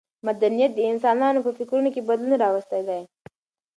مدنیت 0.27 0.71
د 0.75 0.79
انسانانو 0.91 1.43
په 1.45 1.51
فکرونو 1.57 1.89
کې 1.93 2.07
بدلون 2.09 2.33
راوستی 2.43 2.81
دی. 2.89 3.01